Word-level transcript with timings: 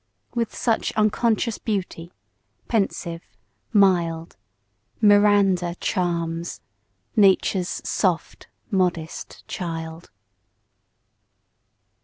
With 0.33 0.55
such 0.55 0.91
unconscious 0.93 1.59
beauty, 1.59 2.11
pensive, 2.67 3.21
mild, 3.71 4.35
Miranda 4.99 5.75
charms 5.75 6.59
Nature's 7.15 7.83
soft 7.87 8.47
modest 8.71 9.47
child. 9.47 10.09